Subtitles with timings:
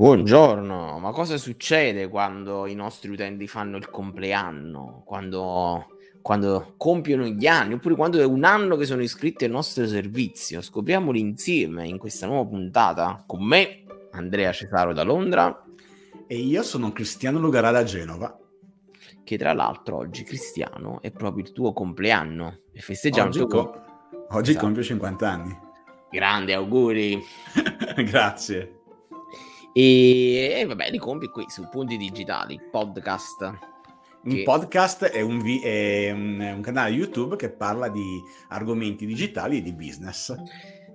[0.00, 5.02] Buongiorno, ma cosa succede quando i nostri utenti fanno il compleanno?
[5.04, 5.88] Quando,
[6.22, 10.62] quando compiono gli anni, oppure quando è un anno che sono iscritti al nostro servizio?
[10.62, 13.82] Scopriamoli insieme in questa nuova puntata con me,
[14.12, 15.66] Andrea Cesaro da Londra.
[16.26, 18.38] E io sono Cristiano Lugarà da Genova.
[19.22, 23.84] Che tra l'altro oggi, Cristiano, è proprio il tuo compleanno e festeggiamo oggi co-
[24.30, 24.64] Oggi esatto.
[24.64, 25.58] compio 50 anni.
[26.10, 27.22] Grande, auguri.
[28.08, 28.79] Grazie.
[29.72, 33.42] E, e vabbè, li compi qui su Punti Digitali, podcast.
[34.22, 34.42] Un che...
[34.42, 39.58] podcast è, un, vi- è un, è un canale YouTube che parla di argomenti digitali
[39.58, 40.34] e di business.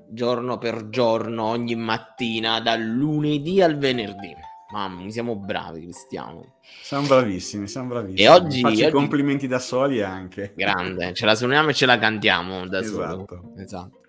[0.07, 4.33] Giorno per giorno, ogni mattina, dal lunedì al venerdì.
[4.71, 6.55] Mamma, siamo bravi, Cristiano.
[6.81, 8.21] Siamo bravissimi, siamo bravissimi.
[8.21, 8.61] E oggi...
[8.61, 8.91] Faccio oggi...
[8.91, 10.53] complimenti da soli anche.
[10.55, 13.25] Grande, ce la suoniamo e ce la cantiamo da esatto.
[13.27, 13.53] solo.
[13.57, 13.99] Esatto.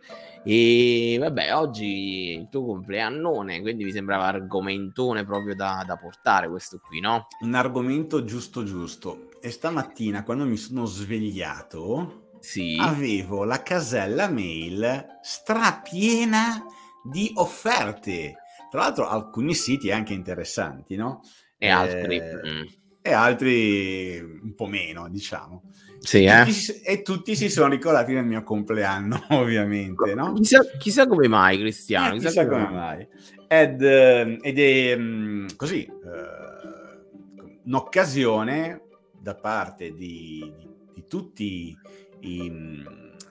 [0.48, 6.79] E vabbè, oggi il tuo compleannone, quindi mi sembrava argomentone proprio da, da, portare questo
[6.79, 7.26] qui, no?
[7.40, 9.29] Un argomento giusto giusto.
[9.40, 12.76] E stamattina quando mi sono svegliato, sì.
[12.79, 16.65] avevo la casella mail strapiena
[17.02, 18.37] di offerte.
[18.71, 21.23] Tra l'altro alcuni siti anche interessanti, no?
[21.59, 22.18] E altri.
[22.18, 22.85] Eh, mm.
[23.07, 25.62] E altri un po' meno, diciamo.
[26.01, 26.45] Sì, eh?
[26.45, 30.32] tutti, e tutti si sono ricordati del mio compleanno, ovviamente, no?
[30.32, 32.15] Chissà, chissà come mai, Cristiano.
[32.15, 33.09] Eh, chissà, chissà come, come mai.
[33.46, 38.82] Ed, eh, ed è mm, così, eh, un'occasione
[39.21, 40.52] da parte di,
[40.93, 41.77] di, tutti
[42.21, 42.87] i, mm,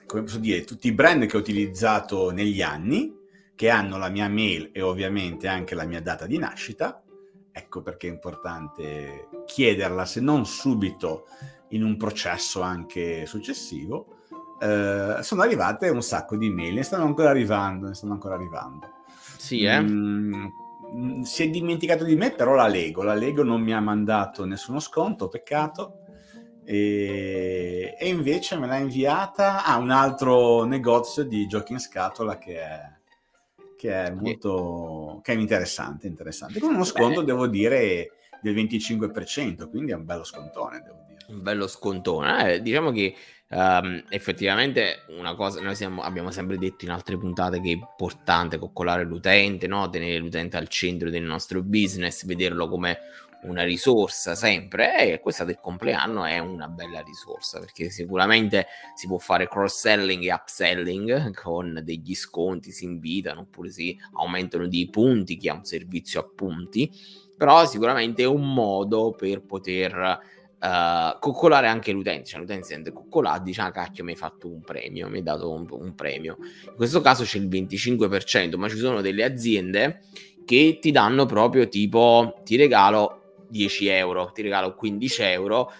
[0.06, 3.14] come posso dire, tutti i brand che ho utilizzato negli anni,
[3.54, 7.02] che hanno la mia mail e ovviamente anche la mia data di nascita.
[7.58, 11.24] Ecco perché è importante chiederla, se non subito
[11.68, 14.18] in un processo anche successivo,
[14.60, 18.90] eh, sono arrivate un sacco di mail, ne stanno ancora arrivando, ne stanno ancora arrivando.
[19.38, 19.80] Sì, eh?
[19.80, 24.44] Mm, si è dimenticato di me, però la Lego, la Lego non mi ha mandato
[24.44, 26.00] nessuno sconto, peccato.
[26.62, 32.60] E, e invece me l'ha inviata a un altro negozio di giochi in scatola che
[32.60, 32.96] è,
[33.76, 36.58] che è molto che è interessante, interessante.
[36.58, 37.26] Con uno sconto, Beh.
[37.26, 42.54] devo dire, del 25%, quindi è un bello scontone, devo dire un bello scontone.
[42.54, 43.14] Eh, diciamo che
[43.48, 48.58] um, effettivamente una cosa, noi siamo, abbiamo sempre detto in altre puntate che è importante
[48.58, 49.88] coccolare l'utente, no?
[49.90, 52.98] tenere l'utente al centro del nostro business, vederlo come
[53.46, 59.18] una risorsa sempre e questa del compleanno è una bella risorsa perché sicuramente si può
[59.18, 65.36] fare cross selling e upselling con degli sconti si invitano oppure si aumentano dei punti
[65.36, 66.90] chi ha un servizio a punti
[67.36, 70.18] però sicuramente è un modo per poter
[70.60, 74.48] uh, coccolare anche l'utente, cioè l'utente si sente coccolato, dice ah cacchio mi hai fatto
[74.48, 76.36] un premio, mi hai dato un, un premio.
[76.64, 80.00] In questo caso c'è il 25%, ma ci sono delle aziende
[80.46, 83.15] che ti danno proprio tipo ti regalo
[83.48, 85.72] 10 euro, ti regalo 15 euro,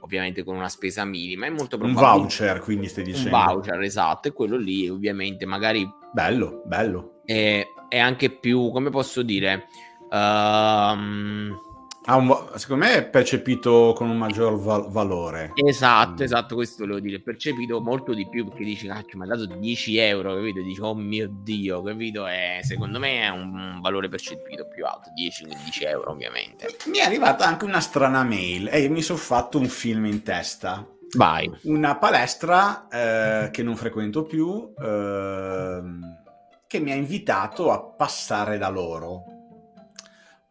[0.00, 1.46] ovviamente con una spesa minima.
[1.46, 2.06] È molto probabile.
[2.06, 3.36] Un voucher, quindi stai dicendo.
[3.36, 5.88] Un voucher, esatto, e quello lì ovviamente magari...
[6.12, 7.20] Bello, bello.
[7.24, 9.66] È, è anche più, come posso dire...
[10.10, 11.56] Um,
[12.16, 15.52] un, secondo me è percepito con un maggior val- valore.
[15.54, 16.24] Esatto, mm.
[16.24, 17.20] esatto, questo volevo dire.
[17.20, 20.62] Percepito molto di più perché dici, cacchio, mi ha dato 10 euro, capito?
[20.62, 22.26] Dici, oh mio Dio, capito?
[22.26, 26.76] E secondo me è un valore percepito più alto, 10-15 euro ovviamente.
[26.86, 30.22] Mi è arrivata anche una strana mail e io mi sono fatto un film in
[30.22, 30.86] testa.
[31.16, 31.50] Vai.
[31.62, 35.80] Una palestra eh, che non frequento più, eh,
[36.66, 39.24] che mi ha invitato a passare da loro.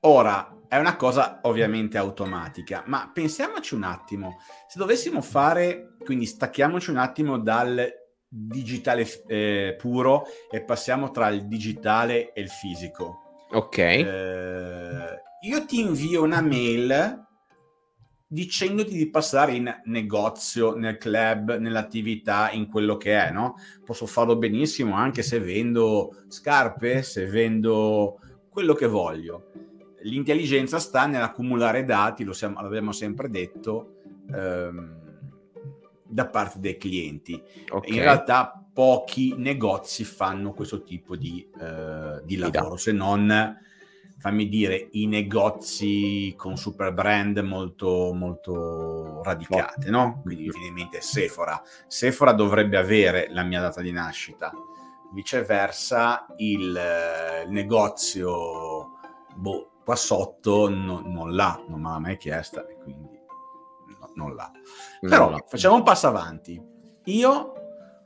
[0.01, 4.38] Ora, è una cosa ovviamente automatica, ma pensiamoci un attimo,
[4.68, 7.91] se dovessimo fare, quindi stacchiamoci un attimo dal
[8.28, 13.47] digitale eh, puro e passiamo tra il digitale e il fisico.
[13.50, 13.78] Ok.
[13.80, 17.25] Eh, io ti invio una mail
[18.28, 23.56] dicendoti di passare in negozio, nel club, nell'attività, in quello che è, no?
[23.84, 28.19] Posso farlo benissimo anche se vendo scarpe, se vendo
[28.51, 29.69] quello che voglio
[30.01, 33.96] l'intelligenza sta nell'accumulare dati, lo siamo, l'abbiamo sempre detto,
[34.34, 34.98] ehm,
[36.04, 37.42] da parte dei clienti.
[37.69, 37.94] Okay.
[37.94, 43.57] In realtà pochi negozi fanno questo tipo di, eh, di lavoro, se non,
[44.18, 50.22] fammi dire, i negozi con super brand molto, molto radicate, no?
[50.24, 51.62] Quindi mi viene in mente Sephora.
[51.88, 54.51] Sephora dovrebbe avere la mia data di nascita,
[55.13, 56.80] viceversa il,
[57.46, 58.98] il negozio
[59.36, 63.19] boh, qua sotto no, non l'ha, non me l'ha mai chiesta e quindi
[64.00, 64.51] no, non l'ha.
[65.01, 65.44] Però no.
[65.47, 66.62] facciamo un passo avanti.
[67.06, 67.53] Io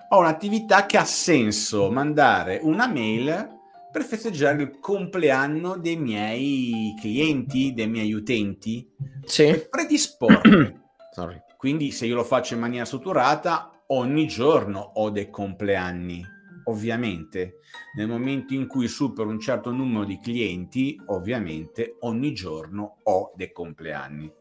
[0.08, 3.60] ho un'attività che ha senso mandare una mail
[3.92, 8.90] per festeggiare il compleanno dei miei clienti, dei miei utenti.
[9.26, 9.68] Sì.
[9.70, 10.84] Predisporre.
[11.58, 16.33] Quindi se io lo faccio in maniera strutturata, ogni giorno ho dei compleanni.
[16.66, 17.60] Ovviamente,
[17.96, 23.52] nel momento in cui supero un certo numero di clienti, ovviamente ogni giorno ho dei
[23.52, 24.32] compleanni.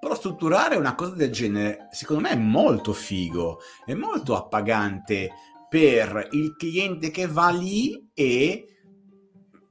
[0.00, 5.30] Però strutturare una cosa del genere, secondo me, è molto figo, è molto appagante
[5.68, 8.66] per il cliente che va lì e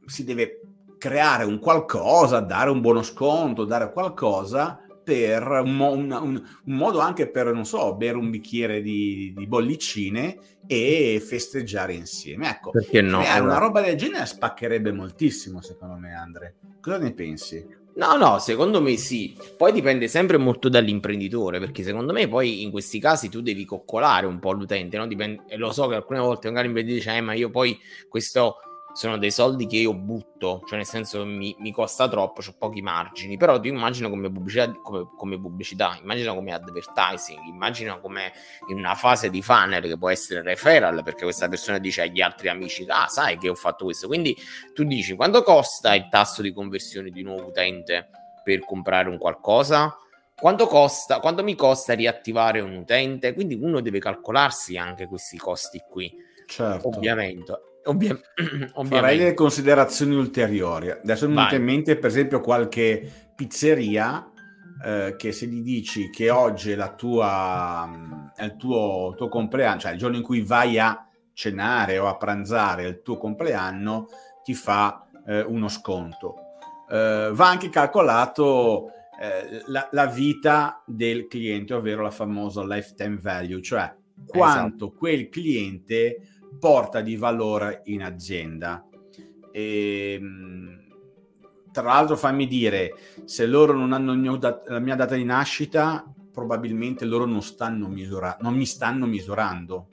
[0.05, 0.59] si deve
[0.97, 6.99] creare un qualcosa, dare un buono sconto, dare qualcosa per un, un, un, un, modo
[6.99, 12.49] anche per, non so, bere un bicchiere di, di bollicine e festeggiare insieme.
[12.49, 13.19] Ecco, Perché no?
[13.19, 16.55] Creare una roba del genere spaccherebbe moltissimo, secondo me, Andre.
[16.81, 17.81] Cosa ne pensi?
[17.95, 19.37] No, no, secondo me sì.
[19.55, 24.25] Poi dipende sempre molto dall'imprenditore, perché secondo me poi in questi casi tu devi coccolare
[24.25, 25.05] un po' l'utente, no?
[25.05, 27.77] Dipende, lo so che alcune volte magari l'imprenditore dice, eh, ma io poi
[28.09, 28.55] questo
[28.93, 32.81] sono dei soldi che io butto, cioè nel senso mi, mi costa troppo, ho pochi
[32.81, 38.31] margini, però tu immagino come pubblicità, come, come pubblicità, immagina come advertising, immagina come
[38.69, 42.49] in una fase di funnel che può essere referral, perché questa persona dice agli altri
[42.49, 44.37] amici, ah sai che ho fatto questo, quindi
[44.73, 48.09] tu dici quanto costa il tasso di conversione di un nuovo utente
[48.43, 49.97] per comprare un qualcosa?
[50.35, 53.33] Quanto costa, quanto mi costa riattivare un utente?
[53.33, 56.13] Quindi uno deve calcolarsi anche questi costi qui.
[56.45, 56.89] Certo.
[56.89, 57.71] Ovviamente.
[57.85, 58.19] Ovvia-
[58.73, 58.85] ovviamente.
[58.95, 60.91] Farei delle considerazioni ulteriori.
[60.91, 64.31] Adesso mi viene in mente, per esempio, qualche pizzeria
[64.83, 69.79] eh, che se gli dici che oggi è, la tua, è il tuo, tuo compleanno,
[69.79, 74.07] cioè il giorno in cui vai a cenare o a pranzare il tuo compleanno,
[74.43, 76.35] ti fa eh, uno sconto.
[76.89, 78.89] Eh, va anche calcolato
[79.19, 83.93] eh, la, la, vita del cliente, ovvero la famosa lifetime value, cioè
[84.27, 84.97] quanto esatto.
[84.97, 86.17] quel cliente
[86.59, 88.85] porta di valore in azienda.
[89.51, 90.81] E, ehm,
[91.71, 92.95] tra l'altro fammi dire,
[93.25, 98.37] se loro non hanno mio, la mia data di nascita, probabilmente loro non, stanno misura-
[98.41, 99.87] non mi stanno misurando.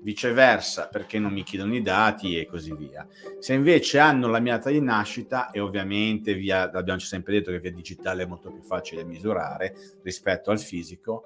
[0.00, 3.06] Viceversa, perché non mi chiedono i dati e così via.
[3.38, 7.60] Se invece hanno la mia data di nascita, e ovviamente via, abbiamo sempre detto che
[7.60, 11.24] via digitale è molto più facile misurare rispetto al fisico,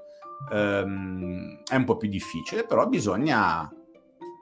[0.51, 3.69] um, è un po' più difficile, però bisogna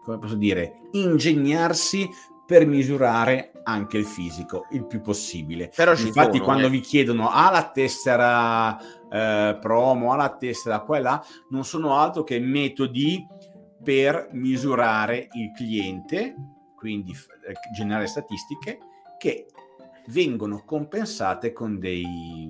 [0.06, 2.08] come posso dire, ingegnarsi
[2.46, 5.72] per misurare anche il fisico il più possibile.
[5.74, 6.70] Però Infatti, sono, quando eh.
[6.70, 8.78] vi chiedono ah, la tessera
[9.10, 11.20] eh, promo, ah, la tessera quella,
[11.50, 13.26] non sono altro che metodi
[13.82, 16.36] per misurare il cliente,
[16.76, 18.78] quindi eh, generare statistiche
[19.18, 19.46] che
[20.06, 22.48] vengono compensate con dei,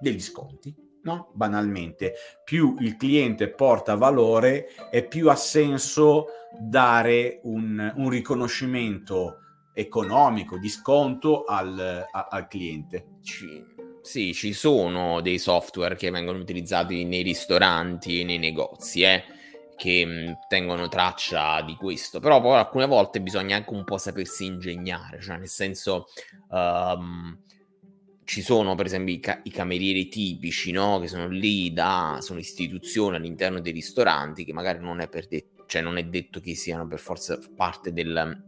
[0.00, 1.30] degli sconti no?
[1.32, 2.14] banalmente.
[2.44, 6.26] Più il cliente porta valore e più ha senso
[6.58, 9.38] dare un, un riconoscimento
[9.72, 13.18] economico, di sconto al, a, al cliente.
[13.22, 13.64] Ci,
[14.02, 19.24] sì, ci sono dei software che vengono utilizzati nei ristoranti e nei negozi, eh,
[19.76, 24.44] che mh, tengono traccia di questo, però poi alcune volte bisogna anche un po' sapersi
[24.44, 26.06] ingegnare, cioè nel senso...
[26.48, 27.42] Um,
[28.24, 30.98] ci sono per esempio i, ca- i camerieri tipici, no?
[30.98, 35.48] che sono lì da, sono istituzioni all'interno dei ristoranti, che magari non è, per de-
[35.66, 38.42] cioè non è detto che siano per forza parte del,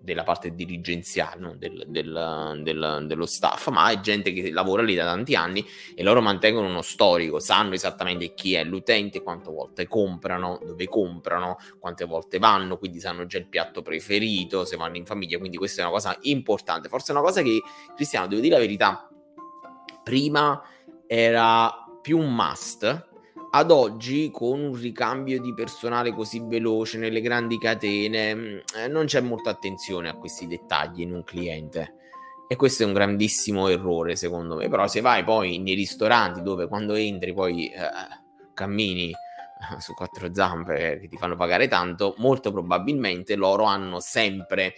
[0.00, 1.54] della parte dirigenziale no?
[1.56, 5.64] del, del, del, dello staff, ma è gente che lavora lì da tanti anni
[5.94, 11.56] e loro mantengono uno storico, sanno esattamente chi è l'utente, quante volte comprano, dove comprano,
[11.78, 15.82] quante volte vanno, quindi sanno già il piatto preferito, se vanno in famiglia, quindi questa
[15.82, 17.60] è una cosa importante, forse è una cosa che
[17.94, 19.09] Cristiano, devo dire la verità,
[20.10, 20.60] prima
[21.06, 23.08] era più un must,
[23.52, 29.06] ad oggi con un ricambio di personale così veloce nelle grandi catene mm, eh, non
[29.06, 31.94] c'è molta attenzione a questi dettagli in un cliente.
[32.48, 34.68] E questo è un grandissimo errore secondo me.
[34.68, 37.80] Però se vai poi nei ristoranti dove quando entri poi eh,
[38.52, 44.74] cammini eh, su quattro zampe che ti fanno pagare tanto molto probabilmente loro hanno sempre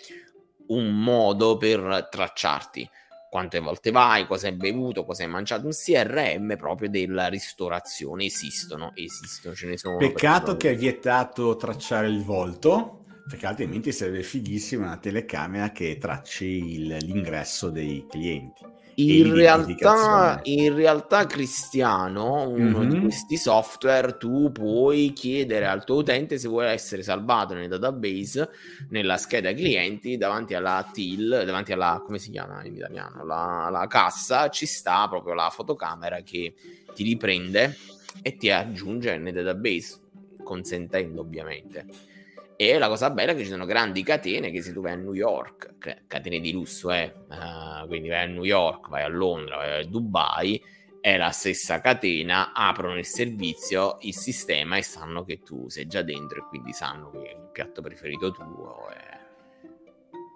[0.67, 2.87] un modo per tracciarti
[3.33, 8.27] quante volte vai, cosa hai bevuto, cosa hai mangiato, un CRM proprio della ristorazione.
[8.27, 9.97] Esistono, esistono, ce ne sono.
[9.97, 16.45] Peccato che è vietato tracciare il volto, perché altrimenti sarebbe fighissimo una telecamera che tracci
[16.75, 18.72] il, l'ingresso dei clienti.
[18.97, 22.91] In realtà, in realtà, Cristiano, uno mm-hmm.
[22.91, 28.51] di questi software, tu puoi chiedere al tuo utente se vuole essere salvato nel database,
[28.91, 33.87] nella scheda clienti, davanti alla TIL, davanti alla, come si chiama in italiano, la, la
[33.87, 36.55] cassa, ci sta proprio la fotocamera che
[36.95, 37.77] ti riprende
[38.21, 40.01] e ti aggiunge nel database,
[40.43, 42.11] consentendo ovviamente.
[42.57, 44.97] E la cosa bella è che ci sono grandi catene che se tu vai a
[44.97, 49.57] New York, catene di lusso, eh, uh, quindi vai a New York, vai a Londra,
[49.57, 50.63] vai a Dubai,
[51.01, 56.03] è la stessa catena, aprono il servizio, il sistema e sanno che tu sei già
[56.03, 59.21] dentro e quindi sanno che il piatto preferito tuo è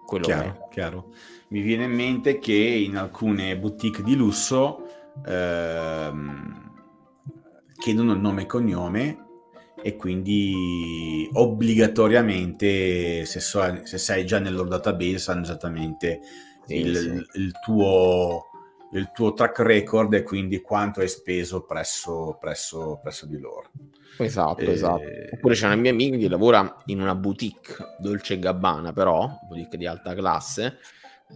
[0.05, 0.67] quello chiaro, che è.
[0.69, 1.13] Chiaro.
[1.49, 6.71] Mi viene in mente che in alcune boutique di lusso ehm,
[7.77, 9.25] chiedono il nome e cognome
[9.81, 16.19] e quindi obbligatoriamente se, so, se sei già nel loro database sanno esattamente
[16.65, 17.39] sì, il, sì.
[17.39, 18.45] il, tuo,
[18.93, 23.69] il, tuo, track record e quindi quanto hai speso presso, presso, presso di loro.
[24.17, 24.71] Esatto, e...
[24.71, 25.03] esatto.
[25.33, 29.85] Oppure c'è una mia amica che lavora in una boutique Dolce Gabbana, però, boutique di
[29.85, 30.79] alta classe.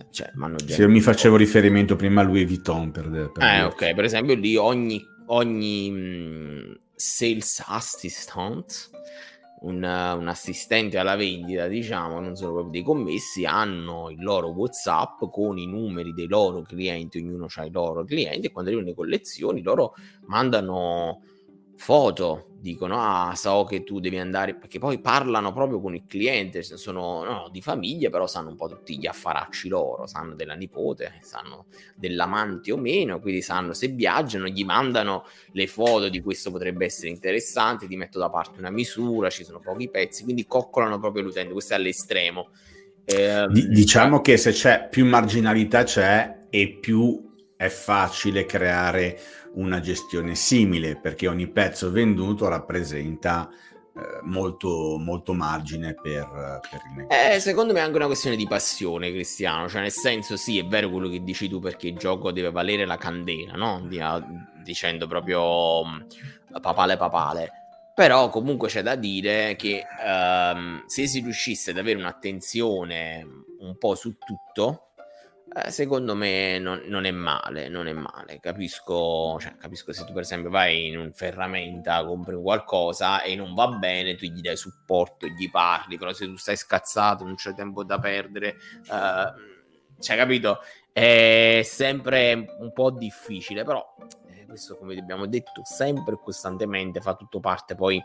[0.10, 0.32] Cioè,
[0.68, 4.36] Se io mi facevo riferimento prima a Louis Vuitton per, per eh, ok, per esempio
[4.36, 8.90] lì ogni, ogni mh, sales assistant,
[9.62, 15.24] un, un, assistente alla vendita, diciamo, non sono proprio dei commessi, hanno il loro WhatsApp
[15.32, 18.96] con i numeri dei loro clienti, ognuno ha i loro clienti e quando arrivano le
[18.96, 19.96] collezioni loro
[20.28, 21.22] mandano
[21.82, 26.62] foto dicono ah so che tu devi andare perché poi parlano proprio con il cliente
[26.62, 31.18] sono no, di famiglia però sanno un po' tutti gli affaracci loro sanno della nipote
[31.22, 36.86] sanno dell'amante o meno quindi sanno se viaggiano gli mandano le foto di questo potrebbe
[36.86, 41.24] essere interessante ti metto da parte una misura ci sono pochi pezzi quindi coccolano proprio
[41.24, 42.50] l'utente questo è all'estremo.
[43.04, 47.31] Eh, diciamo che se c'è più marginalità c'è e più
[47.62, 49.20] è facile creare
[49.54, 56.96] una gestione simile perché ogni pezzo venduto rappresenta eh, molto, molto margine per, per il
[56.96, 57.34] negozio.
[57.34, 59.70] Eh, secondo me è anche una questione di passione, Cristiano.
[59.70, 62.84] Cioè, nel senso, sì, è vero quello che dici tu perché il gioco deve valere
[62.86, 63.88] la candela, no?
[64.64, 67.52] Dicendo proprio mm, papale papale.
[67.94, 73.24] Però comunque c'è da dire che um, se si riuscisse ad avere un'attenzione
[73.60, 74.91] un po' su tutto,
[75.54, 78.40] eh, secondo me non, non, è male, non è male.
[78.40, 83.54] Capisco, cioè, capisco se tu per esempio vai in un ferramenta, compri qualcosa e non
[83.54, 87.54] va bene, tu gli dai supporto, gli parli, però se tu stai scazzato, non c'è
[87.54, 88.56] tempo da perdere,
[88.88, 90.60] uh, cioè capito?
[90.94, 93.96] È sempre un po' difficile, però
[94.30, 98.02] eh, questo come abbiamo detto sempre costantemente fa tutto parte poi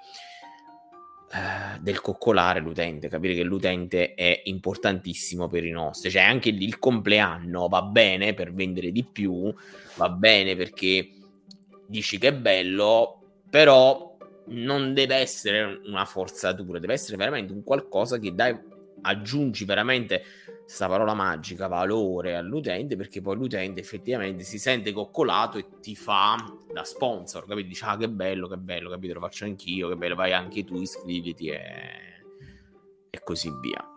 [1.32, 6.78] eh, del coccolare l'utente, capire che l'utente è importantissimo per i nostri, cioè anche il
[6.78, 9.52] compleanno va bene per vendere di più,
[9.96, 11.10] va bene perché
[11.86, 14.16] dici che è bello, però
[14.48, 18.56] non deve essere una forzatura, deve essere veramente un qualcosa che dai,
[19.06, 20.22] aggiungi veramente
[20.62, 26.36] questa parola magica, valore all'utente, perché poi l'utente effettivamente si sente coccolato e ti fa
[26.72, 27.68] da sponsor, capito?
[27.68, 29.14] Dice, ah che bello, che bello, capito?
[29.14, 31.60] Lo faccio anch'io, che bello, vai anche tu, iscriviti e,
[33.08, 33.92] e così via.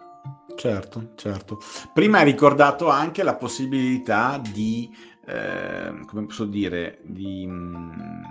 [0.56, 1.60] Certo, certo.
[1.92, 8.24] Prima hai ricordato anche la possibilità di, eh, come posso dire, di mh, mm,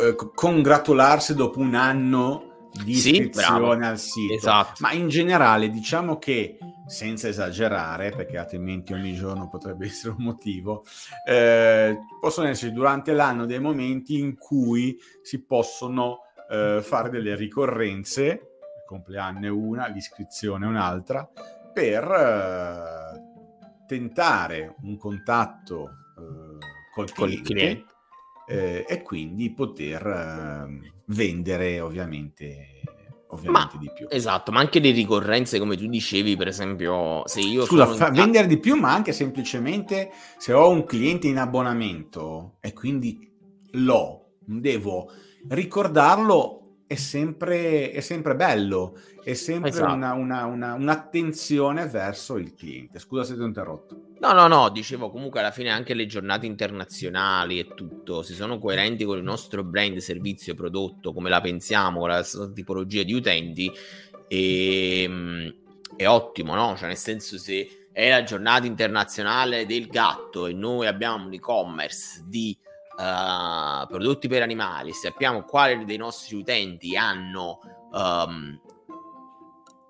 [0.00, 2.45] eh, congratularsi dopo un anno
[2.82, 4.34] di iscrizione sì, al sito.
[4.34, 4.72] Esatto.
[4.80, 10.84] Ma in generale diciamo che, senza esagerare, perché altrimenti ogni giorno potrebbe essere un motivo,
[11.26, 18.24] eh, possono essere durante l'anno dei momenti in cui si possono eh, fare delle ricorrenze,
[18.24, 21.28] il compleanno è una, l'iscrizione è un'altra,
[21.72, 26.58] per eh, tentare un contatto eh,
[26.94, 27.94] col cliente, cliente.
[28.48, 32.82] Eh, e quindi poter ehm, vendere ovviamente
[33.28, 34.06] ovviamente ma, di più.
[34.08, 37.64] Esatto, ma anche le ricorrenze, come tu dicevi, per esempio, se io...
[37.64, 38.14] Scusa, fa, in...
[38.14, 43.30] vendere di più, ma anche semplicemente se ho un cliente in abbonamento e quindi
[43.72, 45.10] l'ho, devo
[45.48, 49.92] ricordarlo è sempre, è sempre bello, è sempre esatto.
[49.92, 53.00] una, una, una, un'attenzione verso il cliente.
[53.00, 54.05] Scusa se ti ho interrotto.
[54.18, 58.58] No, no, no, dicevo comunque alla fine anche le giornate internazionali e tutto, si sono
[58.58, 63.70] coerenti con il nostro brand, servizio, prodotto, come la pensiamo, con la tipologia di utenti,
[64.26, 65.54] e, ehm,
[65.96, 66.76] è ottimo, no?
[66.76, 72.24] Cioè nel senso se è la giornata internazionale del gatto e noi abbiamo un e-commerce
[72.26, 72.56] di
[72.96, 77.60] uh, prodotti per animali, sappiamo quali dei nostri utenti hanno
[77.92, 78.60] um,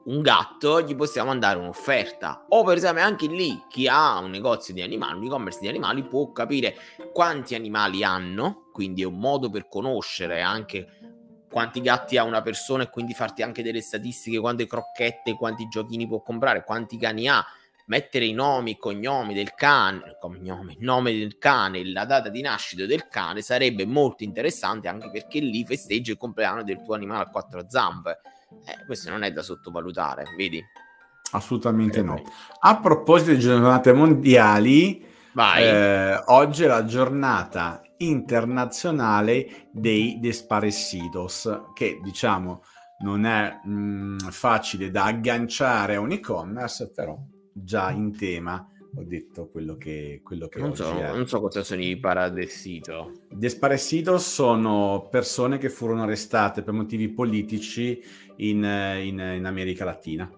[0.07, 2.47] un gatto, gli possiamo mandare un'offerta.
[2.51, 6.05] O per esempio anche lì chi ha un negozio di animali, un e-commerce di animali,
[6.05, 6.77] può capire
[7.13, 10.89] quanti animali hanno, quindi è un modo per conoscere anche
[11.51, 16.07] quanti gatti ha una persona e quindi farti anche delle statistiche, quante crocchette, quanti giochini
[16.07, 17.45] può comprare, quanti cani ha
[17.87, 22.43] mettere i nomi e cognomi del cane, cognome, il nome del cane, la data di
[22.43, 27.25] nascita del cane sarebbe molto interessante anche perché lì festeggi il compleanno del tuo animale
[27.25, 28.21] a quattro zampe.
[28.67, 30.65] Eh, questo non è da sottovalutare, vedi?
[31.33, 32.23] Assolutamente no.
[32.61, 35.05] A proposito di giornate mondiali,
[35.59, 42.63] eh, oggi è la giornata internazionale dei Desparecidos, che diciamo
[42.99, 47.19] non è mh, mm, facile da agganciare a un e-commerce, però
[47.53, 48.67] già in tema
[48.99, 53.13] ho detto quello che, quello che non, so, non so cosa sono i paradessito.
[53.29, 58.03] Desparecidos sono persone che furono arrestate per motivi politici
[58.37, 60.31] in, in, in America Latina.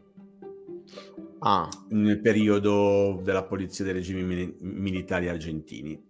[1.41, 1.69] Ah.
[1.91, 6.03] Nel periodo della polizia dei regimi mil- militari argentini.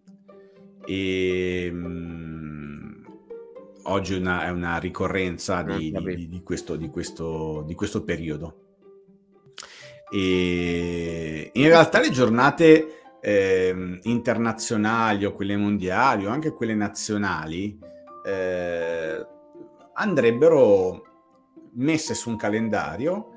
[0.87, 3.05] E, mh, mm,
[3.85, 8.68] oggi una, è una ricorrenza di, di, di, questo, di, questo, di questo periodo.
[10.11, 17.79] E in realtà le giornate eh, internazionali o quelle mondiali o anche quelle nazionali
[18.25, 19.27] eh,
[19.95, 21.03] andrebbero
[21.75, 23.33] messe su un calendario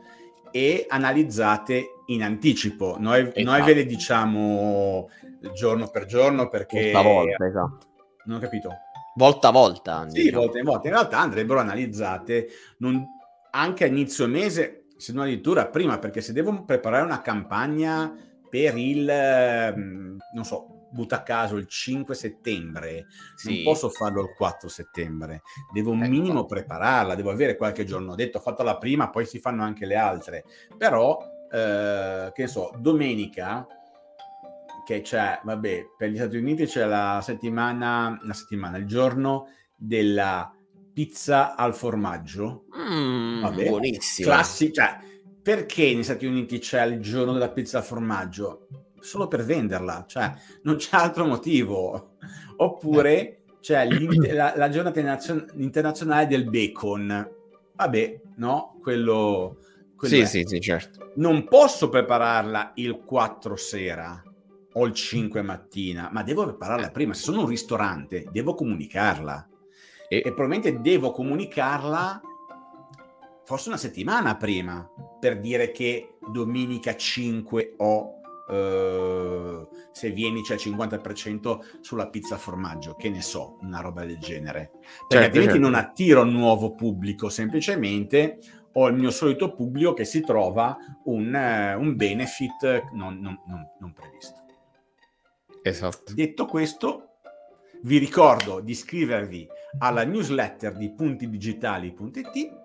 [0.52, 2.98] e analizzate in anticipo.
[3.00, 3.44] Noi, esatto.
[3.44, 5.10] noi ve le diciamo
[5.54, 6.92] giorno per giorno perché...
[6.92, 7.86] Volta volta, esatto.
[8.26, 8.70] Non ho capito.
[9.16, 10.06] Volta a volta.
[10.10, 10.42] Sì, diciamo.
[10.42, 10.88] volta in volta.
[10.88, 12.48] In realtà andrebbero analizzate
[12.80, 13.04] non...
[13.52, 18.14] anche a inizio mese, se non addirittura prima, perché se devo preparare una campagna
[18.48, 23.56] per il, mm, non so, butta a caso il 5 settembre, sì.
[23.56, 25.42] non posso farlo il 4 settembre,
[25.74, 26.12] devo un ecco.
[26.12, 28.12] minimo prepararla, devo avere qualche giorno.
[28.12, 30.46] Ho detto, ho fatto la prima, poi si fanno anche le altre.
[30.78, 31.18] Però,
[31.52, 33.66] eh, che ne so, domenica,
[34.86, 40.54] che c'è, vabbè, per gli Stati Uniti c'è la settimana, la settimana, il giorno della
[40.94, 42.66] pizza al formaggio.
[42.92, 44.28] Mm, vabbè, buonissimo.
[44.28, 44.98] Classi, cioè,
[45.42, 48.68] perché negli Stati Uniti c'è il giorno della pizza al formaggio?
[49.02, 50.34] solo per venderla, cioè
[50.64, 52.16] non c'è altro motivo.
[52.58, 55.00] Oppure c'è la, la, giornata
[55.56, 57.30] internazionale del bacon.
[57.76, 58.78] Vabbè, no?
[58.82, 59.58] Quello...
[59.96, 60.26] quello sì, è.
[60.26, 61.12] sì, sì, certo.
[61.16, 64.24] Non posso prepararla il 4 sera
[64.74, 67.14] o il 5 mattina, ma devo prepararla prima.
[67.14, 69.48] Se sono un ristorante, devo comunicarla.
[70.08, 72.22] E, e probabilmente devo comunicarla
[73.44, 74.88] forse una settimana prima
[75.20, 78.16] per dire che domenica 5 ho
[78.52, 84.18] Uh, se vieni c'è il 50% sulla pizza formaggio, che ne so, una roba del
[84.18, 84.72] genere.
[84.72, 85.70] Perché certo, altrimenti certo.
[85.70, 88.40] non attiro nuovo pubblico, semplicemente
[88.74, 90.76] ho il mio solito pubblico che si trova
[91.06, 94.40] un, uh, un benefit non, non, non, non, previsto.
[95.62, 96.14] Esatto.
[96.14, 97.12] Detto questo,
[97.84, 99.48] vi ricordo di iscrivervi
[99.80, 102.61] alla newsletter di puntidigitali.it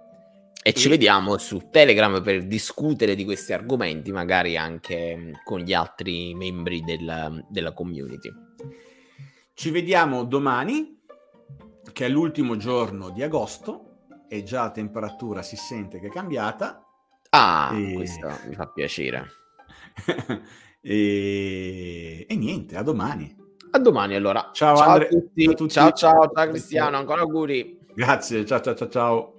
[0.67, 5.73] e ci vediamo su Telegram per discutere di questi argomenti, magari anche mm, con gli
[5.73, 8.33] altri membri della, della community.
[9.55, 11.03] Ci vediamo domani,
[11.93, 13.99] che è l'ultimo giorno di agosto,
[14.29, 16.85] e già la temperatura si sente che è cambiata.
[17.31, 17.93] Ah, e...
[17.93, 19.25] questo mi fa piacere.
[20.83, 22.27] e...
[22.29, 22.35] e...
[22.35, 23.37] niente, a domani.
[23.71, 24.51] A domani allora.
[24.53, 25.45] Ciao, ciao a tutti.
[25.45, 27.79] Ciao, ciao, ciao, ciao Cristiano, ancora auguri.
[27.95, 29.36] Grazie, ciao ciao ciao ciao.